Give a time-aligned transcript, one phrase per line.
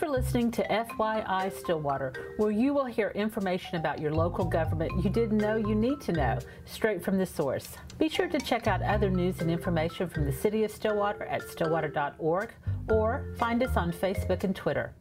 [0.00, 5.10] for listening to FYI Stillwater, where you will hear information about your local government you
[5.10, 7.76] didn't know you need to know, straight from the source.
[7.98, 11.42] Be sure to check out other news and information from the City of Stillwater at
[11.42, 12.54] stillwater.org
[12.88, 14.94] or find us on Facebook and Twitter.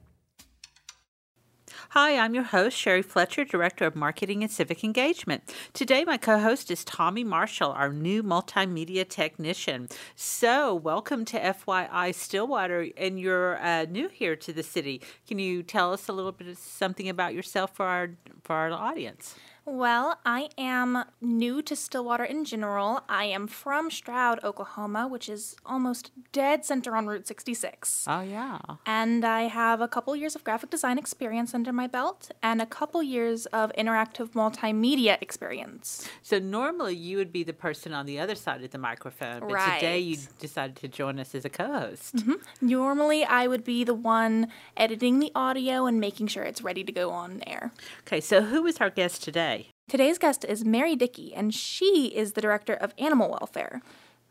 [1.93, 5.51] Hi, I'm your host, Sherry Fletcher, Director of Marketing and Civic Engagement.
[5.73, 9.89] Today, my co host is Tommy Marshall, our new multimedia technician.
[10.15, 15.01] So, welcome to FYI Stillwater, and you're uh, new here to the city.
[15.27, 18.11] Can you tell us a little bit of something about yourself for our,
[18.43, 19.33] for our audience?
[19.71, 23.03] Well, I am new to Stillwater in general.
[23.07, 28.05] I am from Stroud, Oklahoma, which is almost dead center on Route 66.
[28.07, 28.57] Oh, yeah.
[28.87, 32.65] And I have a couple years of graphic design experience under my belt and a
[32.65, 36.09] couple years of interactive multimedia experience.
[36.23, 39.51] So, normally you would be the person on the other side of the microphone, but
[39.51, 39.75] Right.
[39.79, 42.15] today you decided to join us as a co host.
[42.15, 42.67] Mm-hmm.
[42.67, 46.91] Normally, I would be the one editing the audio and making sure it's ready to
[46.91, 47.71] go on air.
[48.07, 49.58] Okay, so who is our guest today?
[49.89, 53.81] Today's guest is Mary Dickey, and she is the director of animal welfare.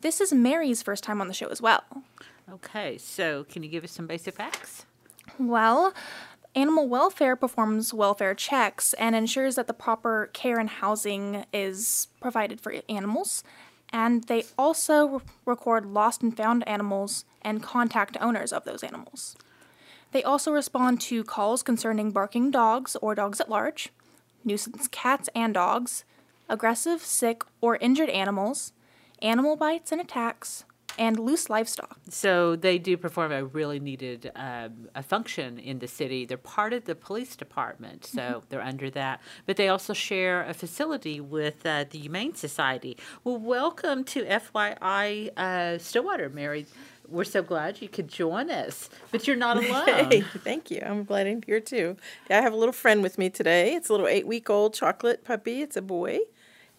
[0.03, 1.83] This is Mary's first time on the show as well.
[2.49, 4.87] Okay, so can you give us some basic facts?
[5.37, 5.93] Well,
[6.55, 12.61] animal welfare performs welfare checks and ensures that the proper care and housing is provided
[12.61, 13.43] for animals.
[13.93, 19.35] And they also re- record lost and found animals and contact owners of those animals.
[20.13, 23.91] They also respond to calls concerning barking dogs or dogs at large,
[24.49, 26.05] nuisance cats and dogs,
[26.49, 28.73] aggressive, sick, or injured animals,
[29.23, 30.65] animal bites and attacks,
[30.99, 31.97] and loose livestock.
[32.09, 36.27] So they do perform a really needed um, a function in the city.
[36.27, 39.21] They're part of the police department, so they're under that.
[39.47, 42.97] But they also share a facility with uh, the Humane Society.
[43.23, 46.67] Well, welcome to FYI uh, Stillwater, Mary.
[47.11, 50.11] We're so glad you could join us, but you're not alone.
[50.11, 50.83] Hey, thank you.
[50.85, 51.97] I'm glad I'm here too.
[52.29, 53.75] Yeah, I have a little friend with me today.
[53.75, 55.63] It's a little eight week old chocolate puppy.
[55.63, 56.21] It's a boy.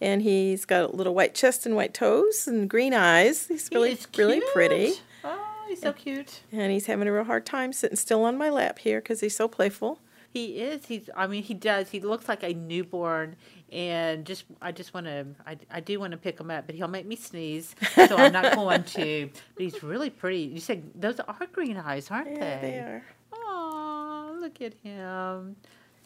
[0.00, 3.48] And he's got a little white chest and white toes and green eyes.
[3.48, 4.94] He's He really, is really pretty.
[5.24, 5.38] Oh,
[5.68, 6.40] he's so cute.
[6.52, 9.36] And he's having a real hard time sitting still on my lap here because he's
[9.36, 9.98] so playful.
[10.32, 10.86] He is.
[10.86, 11.10] He's.
[11.16, 11.90] I mean, he does.
[11.90, 13.34] He looks like a newborn,
[13.72, 14.44] and just.
[14.62, 15.26] I just want to.
[15.46, 18.32] I, I do want to pick him up, but he'll make me sneeze, so I'm
[18.32, 19.30] not going to.
[19.54, 20.42] But he's really pretty.
[20.42, 22.70] You said those are green eyes, aren't Yeah, they?
[22.70, 23.02] they are.
[23.32, 25.56] Oh, look at him.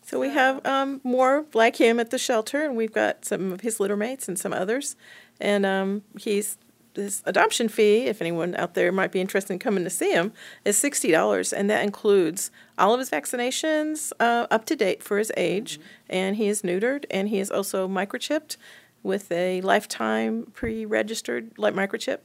[0.02, 3.60] So we have um, more like him at the shelter, and we've got some of
[3.60, 4.96] his litter mates and some others.
[5.40, 6.56] And um, he's
[6.94, 10.32] his adoption fee, if anyone out there might be interested in coming to see him,
[10.65, 15.19] is sixty dollars, and that includes all of his vaccinations uh, up to date for
[15.19, 18.56] his age, and he is neutered, and he is also microchipped
[19.03, 22.21] with a lifetime pre-registered like microchip.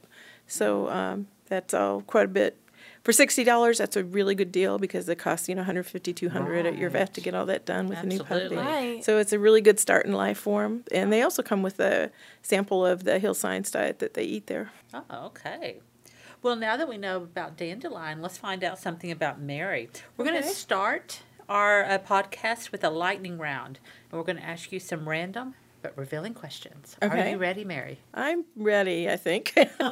[0.46, 2.56] So um, that's all quite a bit.
[3.02, 6.66] For sixty dollars, that's a really good deal because it costs you know 150 200
[6.66, 8.56] at your vet to get all that done with a new Absolutely.
[8.56, 8.68] puppy.
[8.68, 9.04] Right.
[9.04, 10.84] So it's a really good start in life for them.
[10.92, 12.10] And they also come with a
[12.42, 14.70] sample of the Hill Science diet that they eat there.
[14.92, 15.80] Oh, okay.
[16.42, 19.90] Well, now that we know about Dandelion, let's find out something about Mary.
[20.16, 23.78] We're going to start our uh, podcast with a lightning round,
[24.10, 26.96] and we're going to ask you some random but revealing questions.
[27.02, 28.00] Are you ready, Mary?
[28.14, 29.54] I'm ready, I think.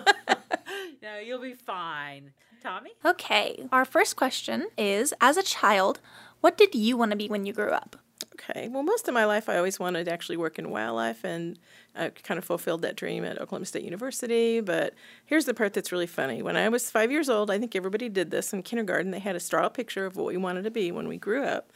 [1.00, 2.32] No, you'll be fine.
[2.62, 2.90] Tommy?
[3.04, 6.00] Okay, our first question is As a child,
[6.40, 7.96] what did you want to be when you grew up?
[8.50, 8.68] okay.
[8.68, 11.58] Well, most of my life, I always wanted to actually work in wildlife, and
[11.94, 14.60] I kind of fulfilled that dream at Oklahoma State University.
[14.60, 16.42] But here's the part that's really funny.
[16.42, 19.10] When I was five years old, I think everybody did this in kindergarten.
[19.10, 21.72] They had a straw picture of what we wanted to be when we grew up.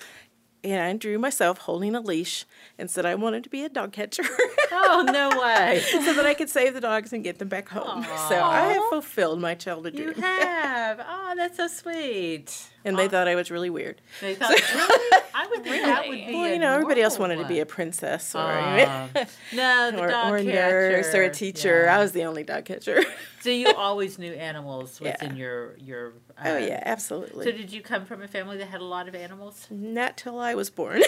[0.65, 2.45] And I drew myself holding a leash
[2.79, 4.23] and said I wanted to be a dog catcher.
[4.71, 5.81] Oh, no way.
[5.91, 8.05] so that I could save the dogs and get them back home.
[8.29, 10.23] So I have fulfilled my childhood You dream.
[10.23, 11.01] have.
[11.05, 12.69] Oh, that's so sweet.
[12.85, 14.01] And they thought I was really weird.
[14.21, 15.23] They thought, really?
[15.35, 17.67] I would think that would be Well, you know, everybody else wanted to be a
[17.67, 19.11] princess or, Um,
[19.53, 21.85] no, the or, dog or a nurse or a teacher.
[21.87, 21.97] Yeah.
[21.97, 23.03] I was the only dog catcher.
[23.41, 25.13] So you always knew animals Yeah.
[25.13, 26.13] within your your.
[26.45, 27.45] oh, uh, yeah, absolutely.
[27.45, 29.67] So did you come from a family that had a lot of animals?
[29.71, 31.03] Not till I was born.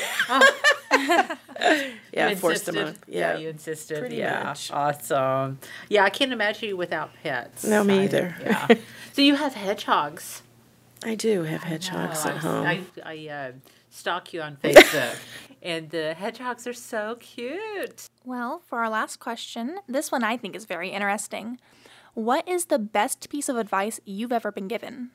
[2.12, 2.82] yeah, You forced them on.
[2.88, 3.04] insisted?
[3.12, 3.36] Yeah.
[3.36, 3.98] you insisted.
[3.98, 4.70] pretty yeah, much.
[4.70, 5.58] awesome.
[5.88, 7.64] Yeah, I can't imagine you without pets.
[7.64, 8.36] No, me I- either.
[8.40, 8.68] Yeah.
[9.12, 10.42] so you have hedgehogs.
[11.04, 12.66] I do have hedgehogs at home.
[12.66, 13.52] I, I uh,
[13.90, 15.16] stalk you on Facebook,
[15.62, 18.08] and the hedgehogs are so cute.
[18.24, 21.58] Well, for our last question, this one I think is very interesting.
[22.14, 25.10] What is the best piece of advice you've ever been given?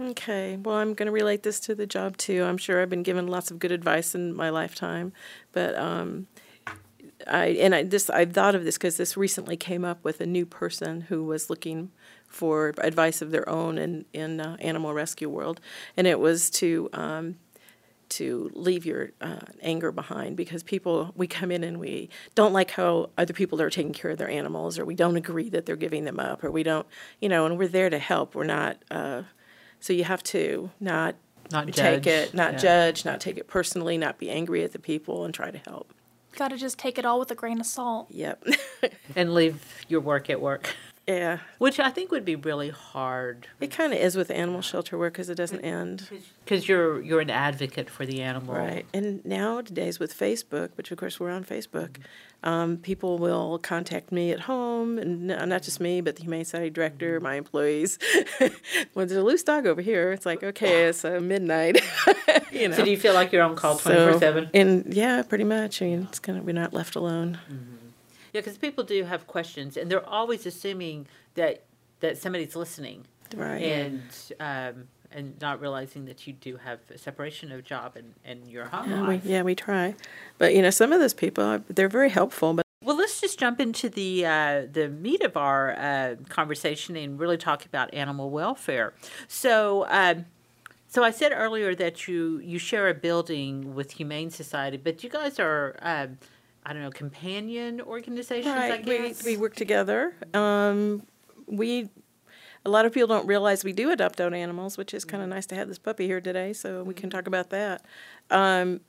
[0.00, 2.44] Okay, well, I'm going to relate this to the job too.
[2.44, 5.12] I'm sure I've been given lots of good advice in my lifetime,
[5.52, 6.26] but um,
[7.26, 10.26] I and I this I've thought of this because this recently came up with a
[10.26, 11.90] new person who was looking
[12.26, 15.60] for advice of their own in in uh, animal rescue world,
[15.96, 17.36] and it was to um,
[18.10, 22.72] to leave your uh, anger behind because people we come in and we don't like
[22.72, 25.76] how other people are taking care of their animals, or we don't agree that they're
[25.76, 26.86] giving them up, or we don't
[27.20, 28.34] you know, and we're there to help.
[28.34, 28.78] We're not.
[28.90, 29.22] Uh,
[29.80, 31.14] so you have to not
[31.52, 32.58] Not take judge, it, not yeah.
[32.58, 35.94] judge, not take it personally, not be angry at the people, and try to help.
[36.36, 38.08] Gotta just take it all with a grain of salt.
[38.10, 38.44] Yep.
[39.16, 40.74] and leave your work at work,
[41.06, 41.38] yeah.
[41.58, 45.14] which I think would be really hard It kind of is with animal shelter work
[45.14, 46.08] because it doesn't end.
[46.44, 48.54] because you're you're an advocate for the animal.
[48.54, 48.86] Right.
[48.94, 52.02] And nowadays with Facebook, which of course we're on Facebook, mm-hmm.
[52.42, 56.70] Um, people will contact me at home, and not just me, but the Humane Society
[56.70, 57.98] director, my employees.
[58.94, 61.80] when there's a loose dog over here, it's like, okay, it's uh, midnight.
[62.52, 62.76] you know.
[62.76, 64.48] So do you feel like you're on call twenty four seven?
[64.54, 65.82] And yeah, pretty much.
[65.82, 67.38] I mean, it's kind of we're not left alone.
[68.32, 71.64] Yeah, because people do have questions, and they're always assuming that
[72.00, 73.04] that somebody's listening,
[73.34, 73.62] Right.
[73.62, 74.02] and
[74.40, 78.66] um, and not realizing that you do have a separation of job and, and your
[78.66, 79.24] home Yeah, we, life.
[79.24, 79.94] yeah, we try,
[80.38, 83.60] but you know, some of those people, they're very helpful, but Well, let's just jump
[83.60, 88.94] into the uh, the meat of our uh, conversation and really talk about animal welfare.
[89.28, 89.86] So.
[89.88, 90.26] Um,
[90.92, 95.08] so I said earlier that you you share a building with Humane Society, but you
[95.08, 96.18] guys are um,
[96.66, 98.56] I don't know companion organizations.
[98.56, 100.14] I Right, we, we work together.
[100.34, 101.02] Um,
[101.46, 101.90] we,
[102.64, 105.28] a lot of people don't realize we do adopt out animals, which is kind of
[105.28, 107.84] nice to have this puppy here today, so we can talk about that.
[108.30, 108.80] Um,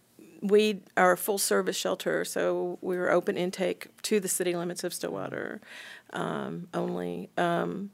[0.42, 4.94] we are a full service shelter, so we're open intake to the city limits of
[4.94, 5.62] Stillwater
[6.12, 7.30] um, only.
[7.38, 7.92] Um,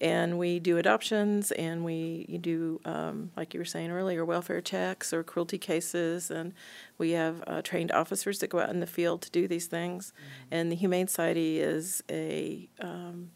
[0.00, 4.60] and we do adoptions and we you do um, like you were saying earlier welfare
[4.60, 6.52] checks or cruelty cases and
[6.98, 10.12] we have uh, trained officers that go out in the field to do these things
[10.50, 13.30] and the humane society is a um,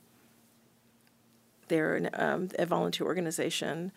[1.68, 3.92] they're an, um, a volunteer organization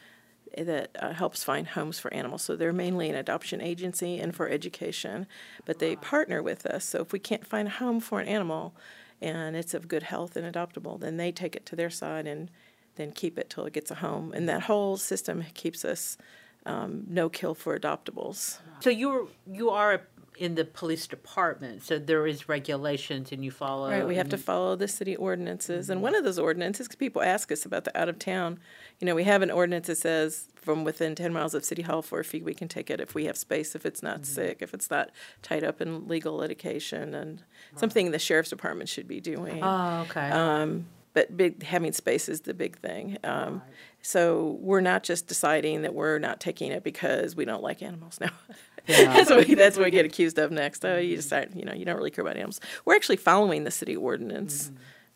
[0.57, 2.41] that uh, helps find homes for animals.
[2.41, 5.27] So they're mainly an adoption agency and for education,
[5.65, 6.85] but they partner with us.
[6.85, 8.73] So if we can't find a home for an animal
[9.21, 12.49] and it's of good health and adoptable, then they take it to their side and
[12.95, 14.33] then keep it till it gets a home.
[14.33, 16.17] And that whole system keeps us
[16.65, 18.59] um, no kill for adoptables.
[18.81, 20.01] So you're you are
[20.39, 23.89] in the police department, so there is regulations and you follow.
[23.89, 27.51] Right, we have to follow the city ordinances, and one of those ordinances, people ask
[27.51, 28.57] us about the out of town,
[28.99, 32.01] you know, we have an ordinance that says from within ten miles of City Hall
[32.01, 34.61] for a fee, we can take it if we have space, if it's not sick,
[34.61, 37.43] if it's not tied up in legal litigation, and
[37.75, 39.59] something the sheriff's department should be doing.
[39.61, 40.29] Oh, okay.
[40.29, 43.17] Um, but big, having space is the big thing.
[43.23, 43.61] Um,
[44.01, 48.19] so we're not just deciding that we're not taking it because we don't like animals
[48.21, 48.31] now.
[48.89, 50.83] that's what we, that's what we get accused of next.
[50.85, 52.59] Oh, you decide, you know, you don't really care about animals.
[52.85, 54.71] We're actually following the city ordinance,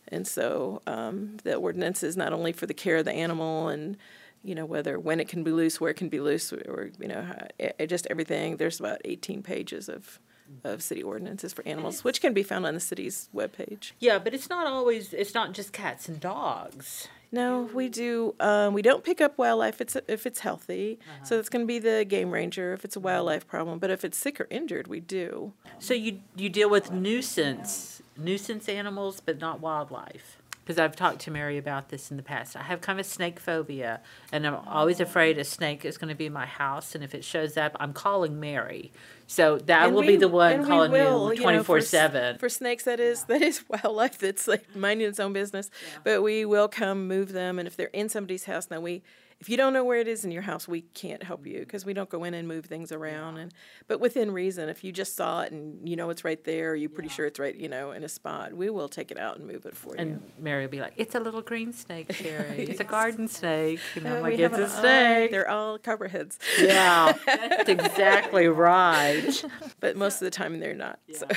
[0.09, 3.97] and so um, the ordinance is not only for the care of the animal and
[4.43, 7.07] you know whether when it can be loose, where it can be loose, or you
[7.07, 8.57] know, how- it, it just everything.
[8.57, 10.19] There's about 18 pages of
[10.65, 13.93] of city ordinances for animals, which can be found on the city's webpage.
[13.99, 15.13] yeah, but it's not always.
[15.13, 17.07] It's not just cats and dogs.
[17.33, 18.35] No, we do.
[18.39, 20.99] Um, we don't pick up wildlife if it's if it's healthy.
[21.23, 23.79] So it's going to be the game ranger if it's a wildlife problem.
[23.79, 25.53] But if it's sick or injured, we do.
[25.79, 30.37] So you you deal with nuisance nuisance animals, but not wildlife.
[30.63, 32.55] Because I've talked to Mary about this in the past.
[32.55, 33.99] I have kind of a snake phobia,
[34.31, 36.95] and I'm always afraid a snake is going to be in my house.
[36.95, 38.93] And if it shows up, I'm calling Mary.
[39.27, 42.37] So that And will we- be the one calling will, you twenty four seven.
[42.37, 45.69] For snakes, that is that is wildlife that's like minding its own business.
[46.05, 49.03] But we will come move them, and if they're in somebody's house, then we.
[49.43, 51.85] If you don't know where it is in your house, we can't help you because
[51.85, 53.35] we don't go in and move things around.
[53.35, 53.53] And
[53.89, 56.89] but within reason, if you just saw it and you know it's right there, you're
[56.89, 59.45] pretty sure it's right, you know, in a spot, we will take it out and
[59.45, 60.01] move it for you.
[60.01, 62.63] And Mary will be like, "It's a little green snake, Sherry.
[62.63, 64.79] It's a garden snake." And I'm like, "It's a eye.
[64.79, 66.39] snake." They're all copperheads.
[66.57, 69.43] Yeah, that's exactly right.
[69.81, 70.99] but most of the time they're not.
[71.13, 71.27] So.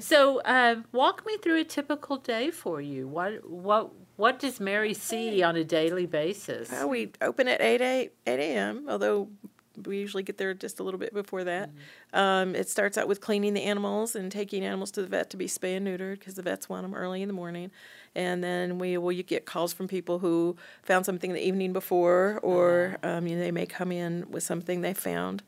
[0.00, 3.06] So, uh, walk me through a typical day for you.
[3.06, 6.70] What what what does Mary see on a daily basis?
[6.70, 9.28] Well, we open at 8, 8, 8 a.m., although
[9.86, 11.70] we usually get there just a little bit before that.
[12.12, 15.38] Um, it starts out with cleaning the animals and taking animals to the vet to
[15.38, 17.70] be spay and neutered because the vets want them early in the morning.
[18.14, 22.40] And then we will you get calls from people who found something the evening before,
[22.42, 25.42] or um, you know, they may come in with something they found.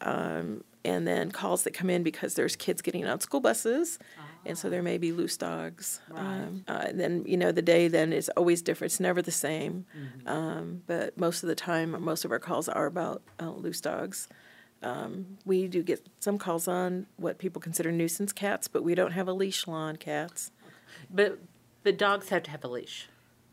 [0.00, 3.98] Um, and then calls that come in because there's kids getting on school buses,
[4.46, 6.00] and so there may be loose dogs.
[6.14, 8.92] Um, uh, and then you know the day then is always different.
[8.92, 9.86] It's never the same,
[10.26, 14.28] um, but most of the time, most of our calls are about uh, loose dogs.
[14.82, 19.12] um, we do get some calls on what people consider nuisance cats, but we don't
[19.12, 20.50] have a leash law on cats.
[21.10, 21.38] But
[21.82, 23.08] but dogs have to have a leash.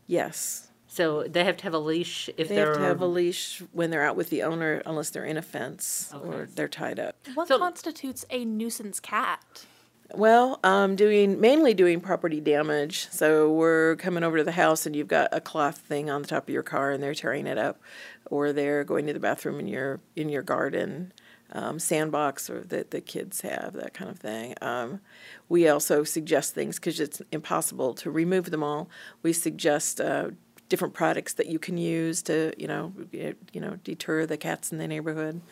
[0.06, 3.06] Yes, So they have to have a leash if they they're have to have a
[3.06, 6.98] leash when they're out with the owner, unless they're in a fence or they're tied
[6.98, 7.14] up.
[7.34, 9.64] What So- constitutes a nuisance cat?
[10.14, 13.08] Well, um, doing mainly doing property damage.
[13.10, 16.28] So we're coming over to the house and you've got a cloth thing on the
[16.28, 17.80] top of your car and they're tearing it up,
[18.26, 21.12] or they're going to the bathroom in your in your garden,
[21.52, 24.54] um, sandbox or that the kids have that kind of thing.
[24.60, 25.00] Um,
[25.48, 28.88] we also suggest things because it's impossible to remove them all.
[29.22, 30.00] We suggest.
[30.00, 30.30] Uh,
[30.68, 34.78] different products that you can use to you know you know deter the cats in
[34.78, 35.42] the neighborhood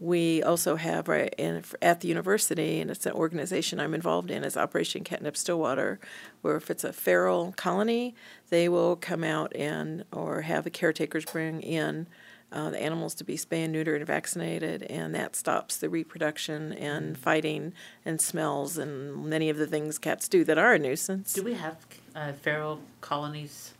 [0.00, 4.44] we also have right in, at the university, and it's an organization I'm involved in,
[4.44, 6.00] is Operation Catnip Stillwater,
[6.42, 8.14] where if it's a feral colony,
[8.50, 12.06] they will come out and or have the caretakers bring in
[12.52, 17.18] uh, the animals to be spayed, neutered, and vaccinated, and that stops the reproduction and
[17.18, 17.72] fighting
[18.04, 21.32] and smells and many of the things cats do that are a nuisance.
[21.32, 21.76] Do we have
[22.14, 23.73] uh, feral colonies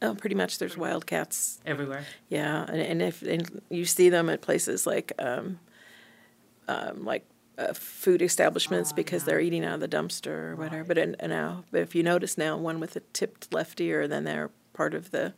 [0.00, 2.04] Oh, pretty much, there's wildcats everywhere?
[2.28, 5.58] Yeah, and, and if and you see them at places like um,
[6.68, 7.24] um, like
[7.58, 10.84] uh, food establishments because they're eating out of the dumpster or whatever.
[10.84, 14.50] But now, but if you notice now, one with a tipped left ear, then they're
[14.72, 15.34] part of the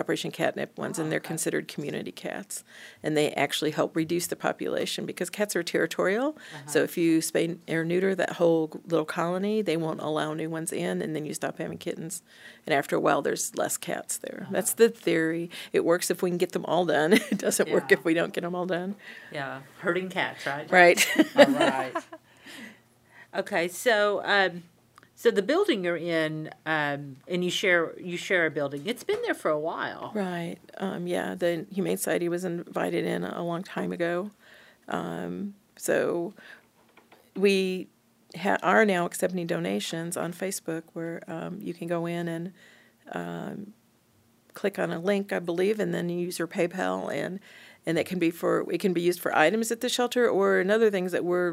[0.00, 2.64] Operation Catnip ones, and ah, they're considered community cats,
[3.02, 6.36] and they actually help reduce the population because cats are territorial.
[6.66, 6.84] So uh-huh.
[6.84, 11.02] if you spay or neuter that whole little colony, they won't allow new ones in,
[11.02, 12.22] and then you stop having kittens.
[12.66, 14.40] And after a while, there's less cats there.
[14.42, 14.52] Uh-huh.
[14.52, 15.50] That's the theory.
[15.72, 17.12] It works if we can get them all done.
[17.30, 18.96] it doesn't work if we don't get them all done.
[19.30, 20.70] Yeah, herding cats, right?
[20.70, 21.06] Right.
[21.36, 21.94] All right.
[23.32, 24.64] Okay, so um,
[25.20, 28.84] so the building you're in, um, and you share you share a building.
[28.86, 30.12] It's been there for a while.
[30.14, 30.56] Right.
[30.78, 34.30] Um, yeah, the Humane Society was invited in a long time ago.
[34.88, 36.32] Um, so
[37.36, 37.88] we
[38.34, 42.52] ha- are now accepting donations on Facebook where um, you can go in and
[43.12, 43.74] um,
[44.54, 47.40] click on a link, I believe, and then use your PayPal and
[47.90, 50.60] and it can be for it can be used for items at the shelter or
[50.60, 51.50] another things that we're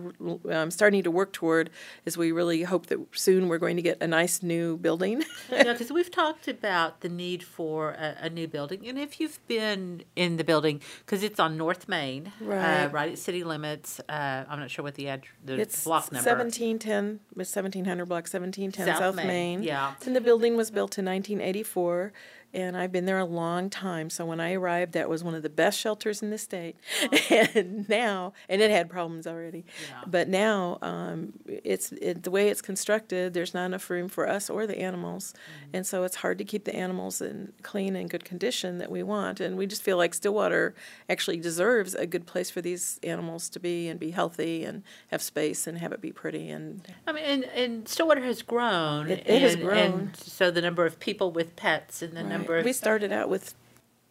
[0.56, 1.70] um, starting to work toward
[2.06, 5.24] is we really hope that soon we're going to get a nice new building.
[5.52, 9.40] yeah, because we've talked about the need for a, a new building, and if you've
[9.48, 12.84] been in the building, because it's on North Main, Right.
[12.86, 14.00] uh, right at city limits.
[14.08, 16.24] Uh, I'm not sure what the ad, the It's block number.
[16.30, 19.64] seventeen ten, it's seventeen hundred block, seventeen ten South South Main, Main.
[19.64, 19.94] yeah.
[20.06, 22.14] And the building was built in nineteen eighty-four,
[22.54, 25.44] and I've been there a long time, so when I arrived, that was one of
[25.44, 26.76] the best shelters in the state.
[27.30, 30.04] And now, and it had problems already, Yeah.
[30.08, 34.50] but now, um, it's, it, the way it's constructed, there's not enough room for us
[34.50, 35.34] or the animals.
[35.74, 39.04] And so it's hard to keep the animals in clean and good condition that we
[39.04, 40.74] want, and we just feel like Stillwater
[41.10, 45.22] actually deserves a good place for these animals to be and be healthy and have
[45.22, 49.10] space and have it be pretty and I mean, and, and Stillwater has grown.
[49.10, 49.78] It- it has grown.
[49.78, 53.56] And so the number of people with pets and the number we started out with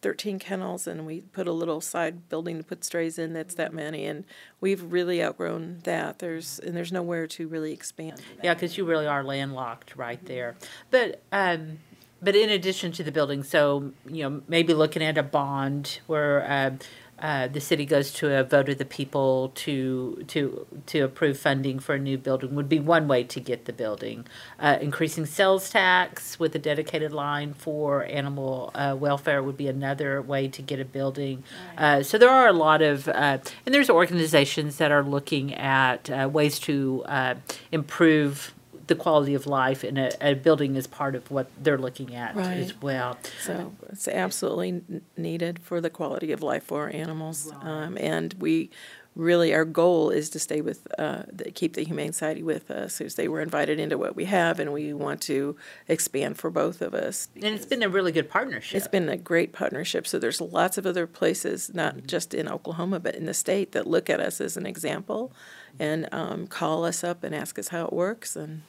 [0.02, 3.72] 13 kennels and we put a little side building to put strays in that's that
[3.72, 4.24] many and
[4.60, 6.18] we've really outgrown that.
[6.18, 10.56] There's and there's nowhere to really expand Yeah, because you really are landlocked right there.
[10.90, 11.78] But um,
[12.22, 16.44] but in addition to the building, so you know maybe looking at a bond where
[16.50, 16.78] um,
[17.18, 21.78] uh, the city goes to a vote of the people to to to approve funding
[21.78, 24.26] for a new building would be one way to get the building.
[24.58, 30.20] Uh, increasing sales tax with a dedicated line for animal uh, welfare would be another
[30.20, 31.42] way to get a building.
[31.78, 36.10] Uh, so there are a lot of uh, and there's organizations that are looking at
[36.10, 37.34] uh, ways to uh,
[37.72, 38.52] improve
[38.86, 42.34] the quality of life in a, a building is part of what they're looking at
[42.36, 42.58] Right.
[42.58, 43.18] as well.
[43.40, 44.82] so it's absolutely
[45.16, 48.70] needed for the quality of life for our animals um, and we
[49.16, 53.00] really our goal is to stay with uh, the, keep the humane society with us
[53.00, 55.56] as they were invited into what we have and we want to
[55.88, 58.76] expand for both of us And it's been a really good partnership.
[58.76, 60.06] It's been a great partnership.
[60.06, 63.86] So there's lots of other places, not just in Oklahoma, but in the state, that
[63.86, 65.32] look at us as an example
[65.78, 68.36] and um, call us up and ask us how it works.
[68.36, 68.62] And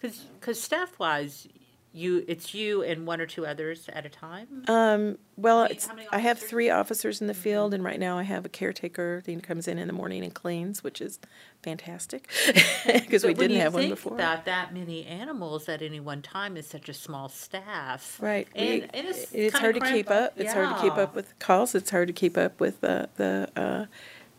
[0.00, 1.48] Because because staff wise,
[1.92, 4.62] you it's you and one or two others at a time.
[4.68, 8.22] um, well, many- it's, I have three officers in the field, and right now I
[8.22, 9.22] have a caretaker.
[9.24, 11.18] that comes in in the morning and cleans, which is
[11.62, 12.28] fantastic
[12.86, 14.14] because we didn't have one before.
[14.14, 18.18] About that many animals at any one time is such a small staff.
[18.20, 18.46] Right.
[18.54, 20.34] And, We- and it's, it's hard to keep up.
[20.36, 21.74] It's hard to keep up with calls.
[21.74, 23.86] It's hard to keep up with the the uh,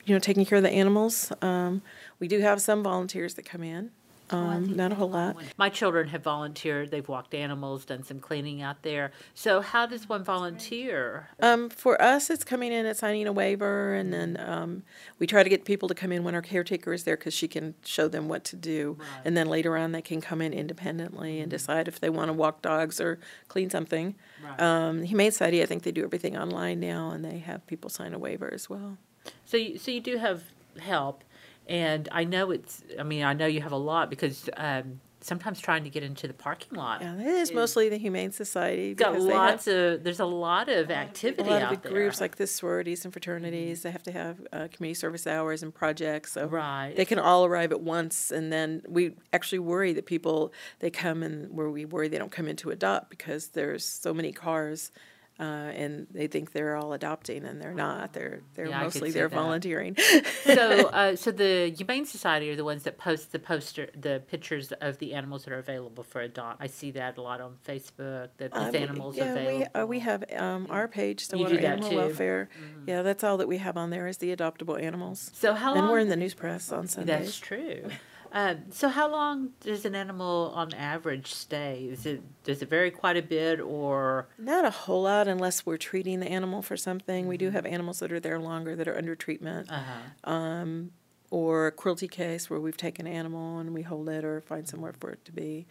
[0.06, 1.34] you know taking care of the animals.
[1.42, 1.82] Um,
[2.20, 3.92] we do have some volunteers that come in,
[4.32, 5.38] Um, not a whole lot.
[5.58, 6.92] My children have volunteered.
[6.92, 9.12] They've walked animals, done some cleaning out there.
[9.34, 11.30] So, how does one volunteer?
[11.42, 14.84] Um, for us, it's coming in and signing a waiver, and then um,
[15.18, 17.48] we try to get people to come in when our caretaker is there because she
[17.48, 18.98] can show them what to do.
[19.26, 22.34] And then later on, they can come in independently and decide if they want to
[22.34, 24.16] walk dogs or clean something.
[24.44, 24.62] Right.
[24.62, 28.14] Um, Humane Society, I think they do everything online now, and they have people sign
[28.14, 28.98] a waiver as well.
[29.46, 30.44] So, you, so you do have
[30.80, 31.24] help,
[31.70, 32.84] and I know it's.
[33.00, 36.28] I mean, I know you have a lot because um, sometimes trying to get into
[36.28, 37.02] the parking lot.
[37.02, 38.96] Yeah, it is mostly the Humane Society.
[38.96, 40.04] Got because have- lots of.
[40.04, 41.48] There's a lot of activity.
[41.48, 44.68] a lot of the groups like the sororities and fraternities they have to have uh,
[44.74, 46.94] community service hours and projects so Right.
[46.96, 51.22] they can all arrive at once and then we actually worry that people they come
[51.22, 54.92] and where we worry they don't come in to adopt because there's so many cars
[55.40, 59.30] uh, and they think they're all adopting and they're not they're they're Yeah, mostly they're
[59.30, 59.36] that.
[59.36, 59.96] volunteering
[60.44, 64.72] so, uh, so the Humane Society are the ones that post the poster, the pictures
[64.82, 66.62] of the animals that are available for adopt.
[66.62, 68.30] I see that a lot on Facebook.
[68.38, 69.58] That these we- animals yeah, available.
[69.74, 71.96] we, uh, we have um, our page, You Stillwater do that Animal too?
[71.96, 72.06] Mm-hmm.
[72.08, 72.50] Welfare.
[72.86, 75.32] Yeah, that's all that we have on there is the adoptable animals.
[75.34, 75.92] so how And long?
[75.92, 77.18] we're in the news press on Sunday.
[77.18, 77.84] That's true.
[78.32, 81.88] Um, so how long does an animal on average stay?
[81.92, 85.78] Is it does it vary quite a bit, or Not a whole lot unless we're
[85.78, 87.28] treating the animal for something.
[87.28, 87.46] We Mm-hmm.
[87.48, 89.70] do have animals that are there longer that are under treatment.
[89.72, 90.92] uh Um,
[91.32, 94.68] or a cruelty case where we've taken an animal and we hold it or find
[94.68, 95.68] somewhere for it to be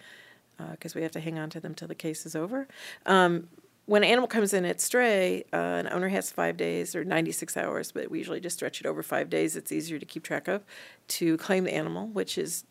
[0.73, 2.67] because we have to hang on to them till the case is over.
[3.07, 3.49] Um,
[3.89, 7.57] when an animal comes in at stray, uh, an owner has five days or 96
[7.57, 9.57] hours, but we usually just stretch it over five days.
[9.57, 10.63] It's easier to keep track of
[11.09, 12.65] to claim the animal, which is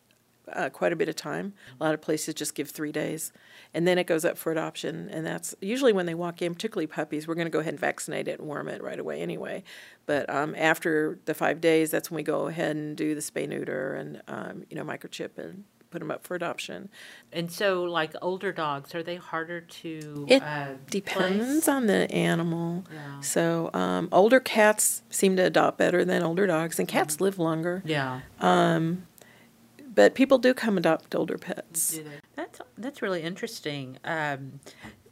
[0.53, 1.53] uh, quite a bit of time.
[1.81, 3.33] A lot of places just give three days.
[3.73, 5.09] And then it goes up for adoption.
[5.09, 7.79] And that's usually when they walk in, particularly puppies, we're going to go ahead and
[7.79, 9.63] vaccinate it and worm it right away anyway.
[10.05, 13.49] But um, after the five days, that's when we go ahead and do the spay
[13.49, 16.89] neuter and, um, you know, microchip and put them up for adoption.
[17.31, 20.25] and so like older dogs are they harder to?
[20.29, 21.67] It uh, Depends place?
[21.67, 22.83] on the animal.
[22.93, 23.19] Yeah.
[23.21, 27.81] So um, older cats seem to adopt better than older dogs, and cats live longer.
[27.85, 28.21] Yeah.
[28.39, 29.07] Um,
[29.95, 31.93] But people do come adopt older pets.
[31.95, 32.19] Do they?
[32.35, 33.97] That's that's really interesting.
[34.03, 34.59] Um,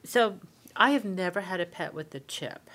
[0.04, 0.40] so
[0.76, 2.70] I have never had a pet with a chip.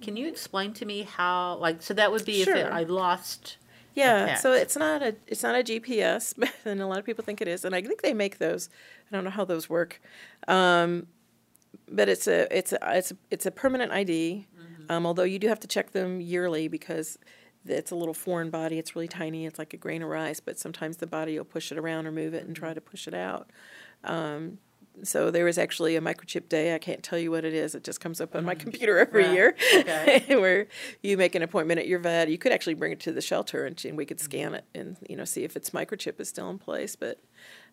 [0.00, 1.56] Can you explain to me how?
[1.56, 3.58] Like, so that would be if it, I lost.
[3.94, 7.40] Yeah, so it's not a it's not a GPS, and a lot of people think
[7.40, 8.68] it is, and I think they make those.
[9.10, 10.00] I don't know how those work,
[10.48, 11.06] um,
[11.88, 14.46] but it's a it's a it's a, it's a permanent ID.
[14.90, 17.16] Um, although you do have to check them yearly because
[17.66, 18.78] it's a little foreign body.
[18.78, 19.46] It's really tiny.
[19.46, 22.12] It's like a grain of rice, but sometimes the body will push it around or
[22.12, 23.50] move it and try to push it out.
[24.02, 24.58] Um,
[25.04, 26.74] so there is actually a microchip day.
[26.74, 27.74] I can't tell you what it is.
[27.74, 29.32] It just comes up on my computer every Right.
[29.32, 30.24] year, Okay.
[30.28, 30.66] where
[31.02, 32.28] you make an appointment at your vet.
[32.28, 34.96] You could actually bring it to the shelter and, and we could scan it and
[35.08, 36.96] you know see if its microchip is still in place.
[36.96, 37.18] But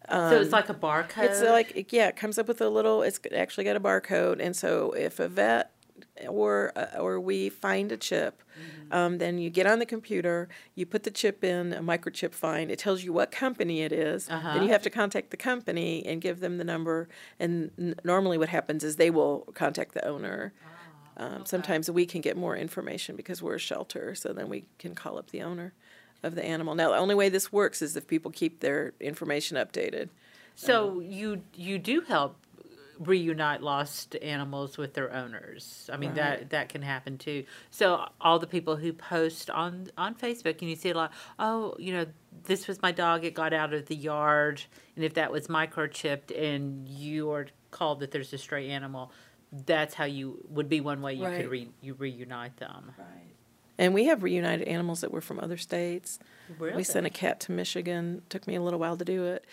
[0.10, 1.18] so it's like a barcode.
[1.18, 3.02] Um, it's like yeah, it comes up with a little.
[3.02, 5.72] It's actually got a barcode, and so if a vet
[6.28, 8.42] or uh, or we find a chip,
[8.92, 12.72] um, then you get on the computer, you put the chip in a microchip find.
[12.72, 14.28] It tells you what company it is.
[14.28, 14.60] Then Uh-huh.
[14.62, 17.08] you have to contact the company and give them the number.
[17.40, 20.54] And n- normally, what happens is they will contact the owner.
[21.18, 24.94] Um, Sometimes we can get more information because we're a shelter, so then we can
[24.94, 25.74] call up the owner
[26.24, 26.76] of the animal.
[26.76, 30.10] Now, the only way this works is if people keep their information updated.
[30.56, 32.36] So you you do help
[33.00, 35.90] reunite lost animals with their owners.
[35.92, 37.44] I mean that that can happen too.
[37.72, 41.76] So all the people who post on on Facebook and you see a lot, oh,
[41.80, 42.06] you know,
[42.46, 44.62] this was my dog, it got out of the yard,
[44.96, 49.12] and if that was microchipped and you are called that there's a stray animal,
[49.66, 51.38] that's how you would be one way you Right.
[51.42, 52.94] could re, you reunite them.
[53.78, 56.18] And we have reunited animals that were from other states.
[56.58, 56.78] Really?
[56.78, 58.24] We sent a cat to Michigan.
[58.30, 59.46] Took me a little while to do it.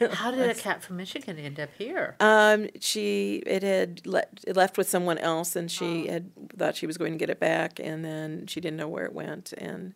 [0.14, 2.16] How did a cat from Michigan end up here?
[2.20, 6.86] Um, she it had le- it left with someone else, and she had thought she
[6.86, 9.94] was going to get it back, and then she didn't know where it went, and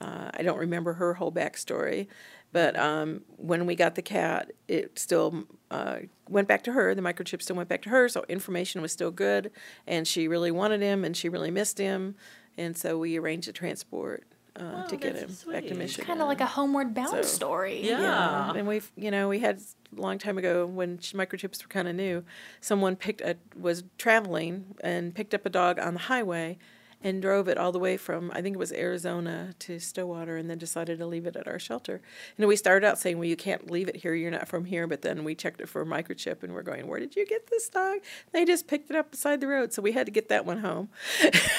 [0.00, 2.06] uh, I don't remember her whole backstory.
[2.50, 6.94] But um, when we got the cat, it still uh, went back to her.
[6.94, 9.50] The microchip still went back to her, so information was still good,
[9.86, 12.14] and she really wanted him, and she really missed him,
[12.58, 14.24] and so we arranged a transport
[14.56, 15.78] uh, to get him that's back to sweet.
[15.78, 16.06] Michigan.
[16.06, 17.80] Kind of like a homeward bound So- story.
[17.86, 18.00] Yeah.
[18.00, 19.60] Yeah, and we've you know we had
[19.96, 22.24] a long time ago when microchips were kind of new.
[22.60, 26.58] Someone picked a, was traveling and picked up a dog on the highway,
[27.02, 30.50] and drove it all the way from I think it was Arizona to Stillwater, and
[30.50, 32.00] then decided to leave it at our shelter.
[32.36, 34.14] And we started out saying, "Well, you can't leave it here.
[34.14, 36.86] You're not from here." But then we checked it for a microchip, and we're going,
[36.88, 38.00] "Where did you get this dog?"
[38.32, 40.58] They just picked it up beside the road, so we had to get that one
[40.58, 40.88] home.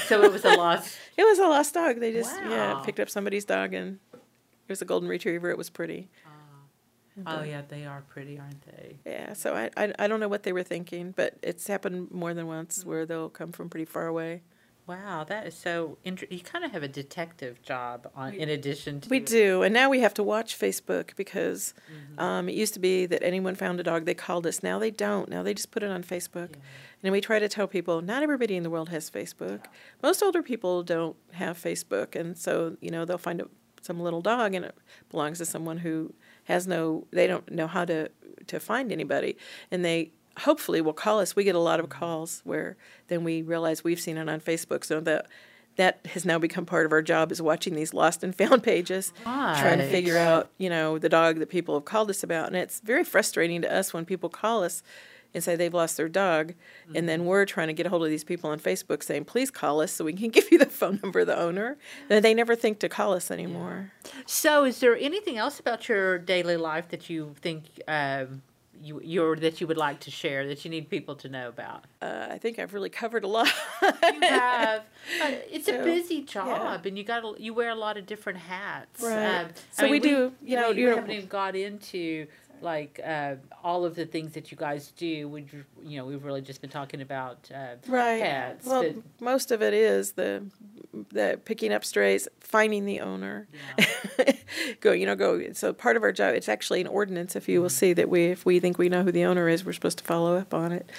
[0.08, 2.00] So it was a lost It was a lost dog.
[2.00, 4.20] They just yeah picked up somebody's dog, and it
[4.70, 5.50] was a golden retriever.
[5.50, 6.10] It was pretty.
[6.26, 6.30] Ah.
[7.26, 9.00] Oh, yeah, they are pretty, aren't they?
[9.06, 12.34] Yeah, so I, I, I don't know what they were thinking, but it's happened more
[12.34, 14.42] than once where they'll come from pretty far away.
[14.90, 19.00] Wow, that is so inter- You kind of have a detective job on, in addition
[19.02, 19.10] to.
[19.10, 21.76] We do, and now we have to watch Facebook because
[22.18, 24.64] um, it used to be that anyone found a dog, they called us.
[24.64, 25.30] Now they don't.
[25.30, 26.56] Now they just put it on Facebook.
[27.04, 29.66] And we try to tell people not everybody in the world has Facebook.
[30.02, 33.48] Most older people don't have Facebook, and so you know they'll find a,
[33.84, 34.76] some little dog and it
[35.12, 37.06] belongs to someone who has no.
[37.12, 38.10] They don't know how to
[38.48, 39.38] to find anybody,
[39.70, 41.36] and they hopefully will call us.
[41.36, 44.84] We get a lot of calls where then we realize we've seen it on Facebook,
[44.84, 45.28] so that.
[45.76, 49.14] That has now become part of our job is watching these lost and found pages,
[49.24, 52.48] trying to figure out, you know, the dog that people have called us about.
[52.48, 54.84] And it's very frustrating to us when people call us
[55.34, 56.54] and say they've lost their dog,
[56.96, 59.52] and then we're trying to get a hold of these people on Facebook saying, please
[59.52, 61.78] call us so we can give you the phone number of the owner.
[62.10, 63.92] And they never think to call us anymore.
[64.26, 68.42] So, is there anything else about your daily life that you think um,
[68.82, 71.86] you you're that you would like to share that you need people to know about?
[72.02, 73.52] Uh, I think I've really covered a lot.
[73.82, 74.82] You have.
[75.24, 79.04] uh, it's a busy job, and you got you wear a lot of different hats.
[79.04, 79.46] Um, Right.
[79.46, 82.28] I So we do, you know, we, you we know- haven't even got into
[82.62, 85.30] like uh, all of the things that you guys do.
[85.30, 85.46] We,
[85.82, 88.22] you know, we've really just been talking about uh, right.
[88.22, 88.66] pets.
[88.66, 90.44] well, most of it is the
[91.12, 93.48] the picking up strays, finding the owner.
[94.82, 95.52] go, you know, go.
[95.54, 97.36] So part of our job, it's actually an ordinance.
[97.36, 99.66] If you will see that we, if we think we know who the owner is,
[99.66, 100.90] we're supposed to follow up on it.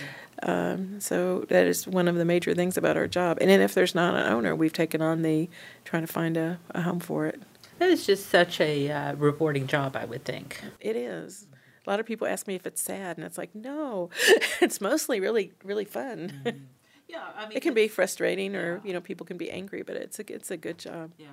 [0.43, 3.39] Um, so that is one of the major things about our job.
[3.41, 5.49] And then if there's not an owner, we've taken on the
[5.85, 7.41] trying to find a, a home for it.
[7.79, 10.61] That is just such a uh, rewarding job, I would think.
[10.81, 11.47] It is.
[11.87, 14.11] A lot of people ask me if it's sad, and it's like, no,
[14.61, 16.69] it's mostly really, really fun.
[17.11, 19.96] Yeah, I mean, it can be frustrating, or you know, people can be angry, but
[19.96, 21.11] it's a, it's a good job.
[21.18, 21.27] Yeah.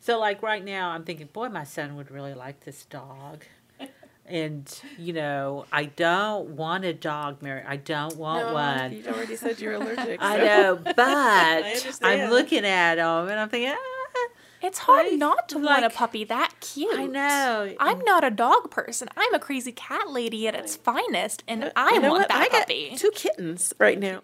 [0.00, 3.44] So like right now, I'm thinking, boy, my son would really like this dog.
[4.30, 7.62] And you know, I don't want a dog, Mary.
[7.66, 8.92] I don't want No, one.
[8.92, 10.18] You already said you're allergic.
[10.20, 13.97] I know, but I'm looking at him and I'm thinking, ah,
[14.60, 15.18] It's hard Right?
[15.18, 16.98] not to want a puppy that cute.
[16.98, 17.74] I know.
[17.78, 19.08] I'm not a dog person.
[19.16, 22.28] I'm a crazy cat lady at its finest, and uh, I want what?
[22.28, 22.94] that I got puppy.
[22.96, 24.20] two kittens right now.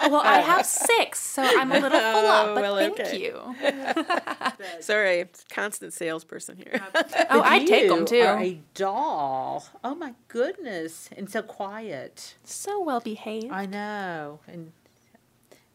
[0.00, 2.98] Oh, well, I have six, so I'm a little full up, Oh, but well, thank
[3.00, 3.20] okay.
[3.20, 3.54] you.
[4.80, 6.80] Sorry, constant salesperson here.
[7.30, 8.20] Oh, I take them too.
[8.22, 9.66] Are a doll.
[9.84, 12.36] Oh my goodness, and so quiet.
[12.44, 13.50] So well behaved.
[13.52, 14.72] I know, and.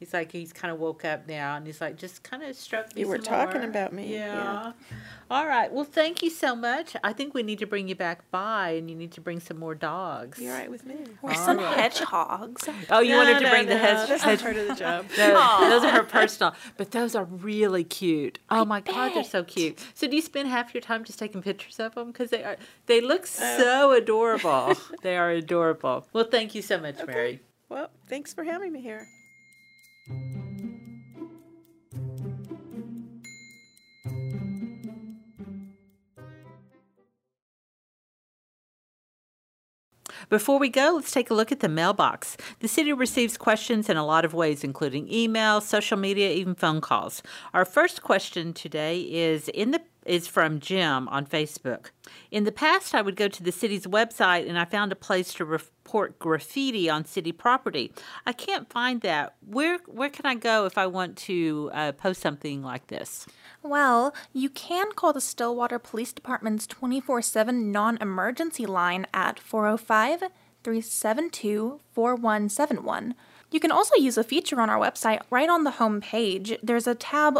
[0.04, 2.94] He's like he's kind of woke up now, and he's like just kind of stroke
[2.94, 3.02] me.
[3.04, 4.36] You were some talking more." about me, Yeah.
[4.36, 4.72] yeah.
[5.32, 5.72] All right.
[5.72, 6.96] Well, thank you so much.
[7.06, 9.58] I think we need to bring you back by, and you need to bring some
[9.58, 10.40] more dogs.
[10.40, 10.96] You're right with me.
[11.22, 11.64] Or some oh.
[11.72, 12.68] hedgehogs.
[12.90, 14.10] Oh, you No, wanted to no, bring the no, hedge.
[14.10, 15.06] That's hedge- part of the job.
[15.18, 18.40] No, those are her personal, but those are really cute.
[18.50, 19.80] Oh my god, they're so cute.
[19.94, 22.58] So do you spend half your time just taking pictures of them because they are
[22.88, 23.58] they look Oh.
[23.58, 24.74] so adorable.
[25.02, 26.06] they are adorable.
[26.12, 27.40] Well, thank you so much, Mary.
[27.70, 29.08] Well, thanks for having me here.
[40.30, 42.36] Before we go, let's take a look at the mailbox.
[42.60, 46.82] The city receives questions in a lot of ways, including email, social media, even phone
[46.82, 47.22] calls.
[47.54, 51.92] Our first question today is in the is from Jim on Facebook.
[52.32, 55.34] In the past, I would go to the city's website and I found a place
[55.36, 57.92] to report graffiti on city property.
[58.26, 59.36] I can't find that.
[59.46, 63.26] Where where can I go if I want to uh, post something like this?
[63.62, 70.20] Well, you can call the Stillwater Police Department's 24 7 non emergency line at 405
[70.64, 73.16] 372 4171.
[73.52, 76.58] You can also use a feature on our website right on the home page.
[76.64, 77.38] There's a tab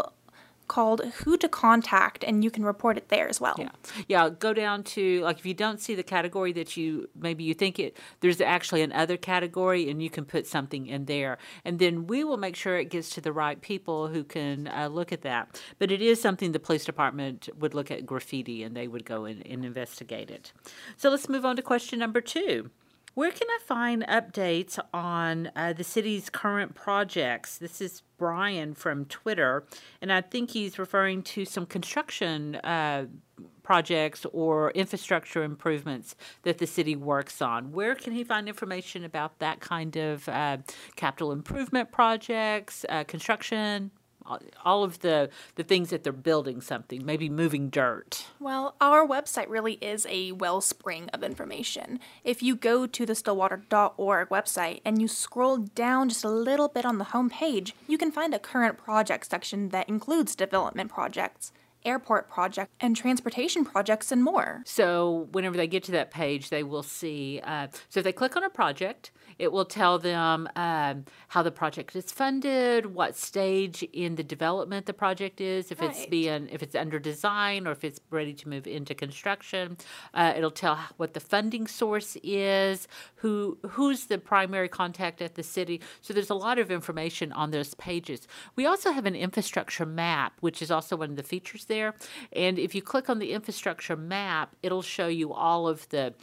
[0.68, 3.54] called Who to Contact, and you can report it there as well.
[3.58, 3.70] Yeah,
[4.08, 4.28] yeah.
[4.30, 7.78] Go down to like if you don't see the category that you maybe you think
[7.78, 12.24] it, there's actually another category, and you can put something in there, and then we
[12.24, 15.60] will make sure it gets to the right people who can uh, look at that.
[15.78, 19.24] But it is something the police department would look at graffiti, and they would go
[19.24, 20.52] in and investigate it.
[20.96, 22.70] So let's move on to question number two.
[23.14, 27.58] Where can I find updates on uh, the city's current projects?
[27.58, 29.64] This is Brian from Twitter,
[30.02, 33.06] and I think he's referring to some construction uh,
[33.62, 37.70] projects or infrastructure improvements that the city works on.
[37.70, 40.58] Where can he find information about that kind of uh,
[40.96, 43.92] capital improvement projects, uh, construction,
[44.26, 48.26] all- of the, the things that they're building something, maybe moving dirt?
[48.40, 52.00] Well, our website really is a wellspring of information.
[52.24, 56.84] If you go to the stillwater.org website and you scroll down just a little bit
[56.84, 61.52] on the home page, you can find a current project section that includes development projects.
[61.86, 64.62] airport projects, and transportation projects, and more.
[64.64, 67.42] So whenever they get to that page, they will see.
[67.44, 71.50] Uh, so if they click on a project, it will tell them um, how the
[71.50, 76.62] project is funded, what stage in the development the project is, if it's being, if
[76.62, 79.76] it's under design or if it's ready to move into construction.
[80.12, 85.42] Uh, it'll tell what the funding source is, who who's the primary contact at the
[85.42, 85.80] city.
[86.00, 88.26] So there's a lot of information on those pages.
[88.56, 91.94] We also have an infrastructure map, which is also one of the features there.
[92.32, 96.14] And if you click on the infrastructure map, it'll show you all of the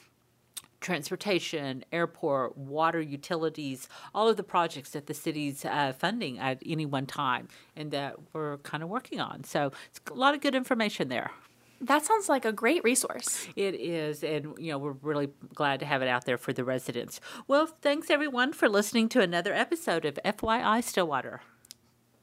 [0.82, 6.86] transportation, airport, water utilities, all of the projects that the city's uh, funding at any
[6.86, 9.44] one time and that we're kind of working on.
[9.44, 11.32] So it's a lot of good information there.
[11.80, 13.48] That sounds like a great resource.
[13.56, 16.63] It is, and you know we're really glad to have it out there for the
[16.63, 17.20] residents.
[17.48, 21.41] Well, thanks everyone for listening to another episode of FYI Stillwater.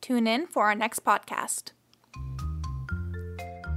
[0.00, 1.72] Tune in for our next podcast.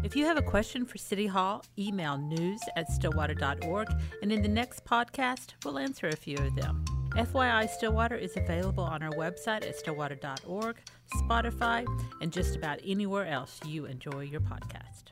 [0.03, 3.87] If you have a question for City Hall, email news at stillwater.org,
[4.23, 6.83] and in the next podcast, we'll answer a few of them.
[7.11, 10.77] FYI Stillwater is available on our website at stillwater.org,
[11.17, 11.85] Spotify,
[12.19, 15.11] and just about anywhere else you enjoy your podcast.